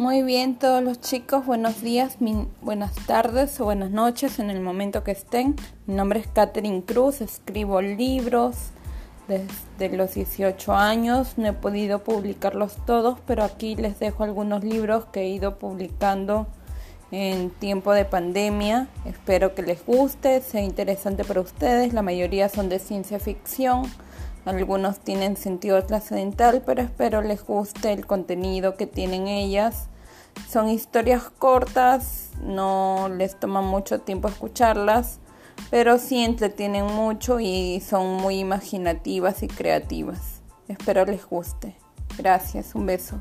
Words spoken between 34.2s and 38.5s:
escucharlas, pero sí entretienen mucho y son muy